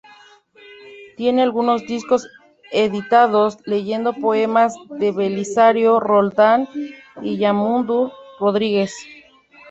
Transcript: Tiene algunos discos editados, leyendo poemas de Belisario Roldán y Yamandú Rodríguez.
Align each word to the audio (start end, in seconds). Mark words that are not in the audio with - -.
Tiene 1.15 1.43
algunos 1.43 1.85
discos 1.85 2.27
editados, 2.71 3.59
leyendo 3.65 4.13
poemas 4.15 4.73
de 4.89 5.11
Belisario 5.11 5.99
Roldán 5.99 6.67
y 7.21 7.37
Yamandú 7.37 8.11
Rodríguez. 8.39 8.95